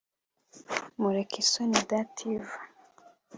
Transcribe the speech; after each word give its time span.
Murekeyisoni 0.99 1.81
Dative 1.89 2.49